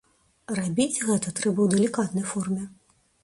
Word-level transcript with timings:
Рабіць 0.59 1.03
гэта 1.09 1.33
трэба 1.41 1.59
ў 1.63 1.67
далікатнай 1.75 2.25
форме. 2.31 2.65